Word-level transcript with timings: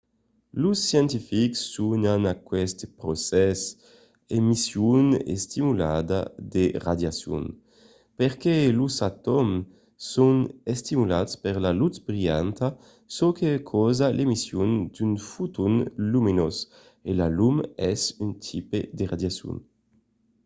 los 0.61 0.77
scientifics 0.87 1.59
sonan 1.73 2.23
aqueste 2.33 2.85
procès 2.99 3.59
emission 4.37 5.05
estimulada 5.35 6.19
de 6.53 6.63
radiacion 6.85 7.43
perque 8.17 8.55
los 8.79 8.95
atòms 9.09 9.55
son 10.11 10.35
estimulats 10.73 11.33
per 11.43 11.55
la 11.65 11.71
lutz 11.79 11.97
brilhanta 12.07 12.67
çò 13.15 13.27
que 13.37 13.51
causa 13.71 14.07
l'emission 14.17 14.69
d'un 14.95 15.13
foton 15.29 15.73
luminós 16.11 16.55
e 17.09 17.11
la 17.19 17.27
lum 17.37 17.55
es 17.91 18.01
un 18.25 18.31
tipe 18.47 18.79
de 18.97 19.03
radiacion 19.11 19.55